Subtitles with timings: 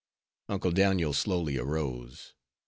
[0.49, 2.33] Uncle Daniel slowly arose.